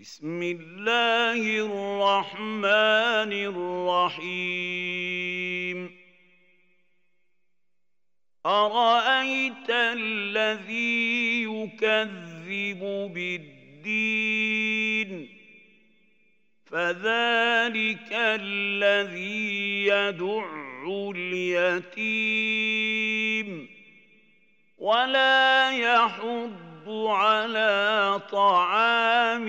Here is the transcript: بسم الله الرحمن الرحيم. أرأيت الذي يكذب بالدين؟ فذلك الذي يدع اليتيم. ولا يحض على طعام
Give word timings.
بسم 0.00 0.42
الله 0.42 1.40
الرحمن 1.40 3.32
الرحيم. 4.12 5.96
أرأيت 8.46 9.70
الذي 9.70 11.42
يكذب 11.42 12.80
بالدين؟ 13.14 14.48
فذلك 16.66 18.08
الذي 18.12 19.86
يدع 19.86 20.46
اليتيم. 21.16 22.68
ولا 24.78 25.70
يحض 25.70 26.88
على 27.08 28.20
طعام 28.32 29.48